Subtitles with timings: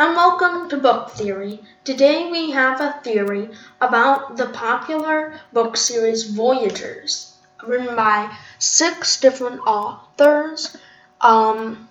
[0.00, 1.60] and welcome to Book Theory.
[1.84, 3.50] Today we have a theory
[3.82, 10.74] about the popular book series Voyagers, written by six different authors.
[11.20, 11.86] Um,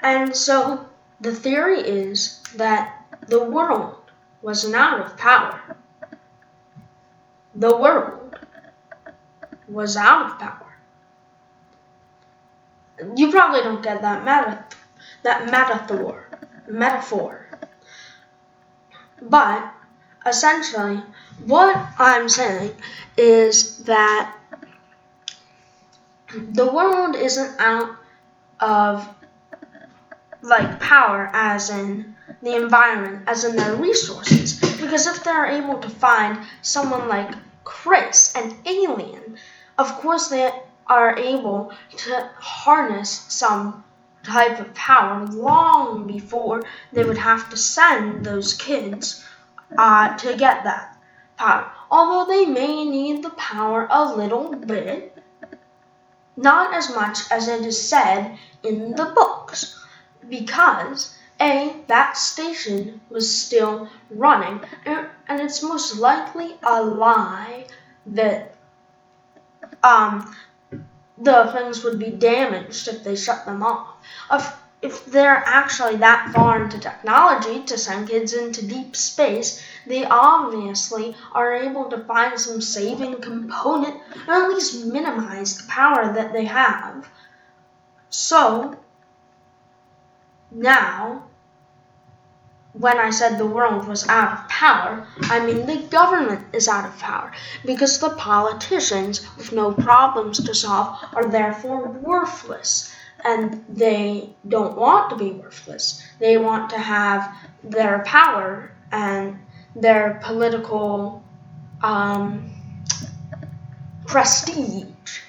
[0.00, 0.84] and so
[1.20, 4.10] the theory is that the world
[4.42, 5.76] was out of power.
[7.54, 8.36] The world
[9.68, 10.74] was out of power.
[13.14, 14.64] You probably don't get that meta-
[15.22, 16.27] that metaphor
[16.68, 17.46] metaphor.
[19.22, 19.72] But
[20.26, 21.02] essentially,
[21.44, 22.72] what I'm saying
[23.16, 24.34] is that
[26.34, 27.96] the world isn't out
[28.60, 29.08] of
[30.42, 35.88] like power as in the environment as in their resources because if they're able to
[35.88, 39.36] find someone like Chris an alien
[39.78, 40.50] of course they
[40.86, 43.82] are able to harness some
[44.28, 49.24] type of power long before they would have to send those kids
[49.76, 50.96] uh, to get that
[51.36, 51.70] power.
[51.90, 55.16] Although they may need the power a little bit,
[56.36, 59.84] not as much as it is said in the books,
[60.28, 67.66] because a that station was still running, and, and it's most likely a lie
[68.06, 68.54] that
[69.82, 70.34] um
[71.20, 73.94] the things would be damaged if they shut them off.
[74.30, 80.04] If, if they're actually that far into technology to send kids into deep space, they
[80.04, 86.32] obviously are able to find some saving component or at least minimize the power that
[86.32, 87.08] they have.
[88.10, 88.78] So,
[90.50, 91.24] now
[92.78, 96.86] when I said the world was out of power, I mean the government is out
[96.86, 97.32] of power
[97.64, 102.94] because the politicians with no problems to solve are therefore worthless.
[103.24, 106.00] And they don't want to be worthless.
[106.20, 107.34] They want to have
[107.64, 109.40] their power and
[109.74, 111.24] their political
[111.82, 112.48] um,
[114.06, 115.20] prestige.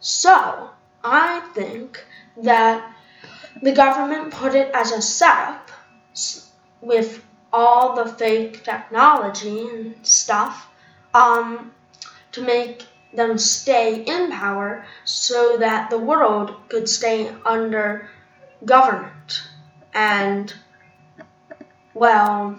[0.00, 0.70] So,
[1.04, 2.04] I think
[2.42, 2.92] that
[3.62, 5.70] the government put it as a setup
[6.80, 10.68] with all the fake technology and stuff
[11.14, 11.72] um,
[12.32, 18.10] to make them stay in power so that the world could stay under
[18.64, 19.42] government.
[19.94, 20.52] And,
[21.94, 22.58] well,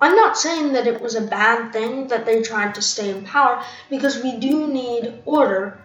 [0.00, 3.24] I'm not saying that it was a bad thing that they tried to stay in
[3.24, 5.78] power because we do need order,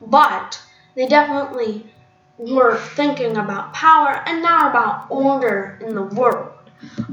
[0.00, 0.60] but
[0.96, 1.86] they definitely
[2.38, 6.52] were thinking about power and not about order in the world.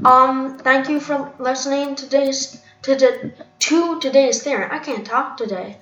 [0.04, 4.66] Um, thank you for listening today's to, to, to today's theory.
[4.70, 5.78] I can't talk today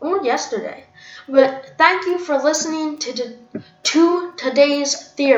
[0.00, 0.84] or yesterday,
[1.28, 3.36] but thank you for listening to
[3.82, 5.28] to today's theory.